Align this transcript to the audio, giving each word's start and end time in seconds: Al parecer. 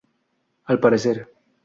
Al 0.73 0.79
parecer. 0.79 1.27